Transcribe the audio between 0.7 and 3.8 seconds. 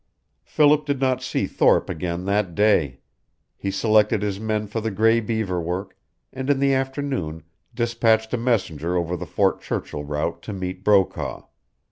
did not see Thorpe again that day. He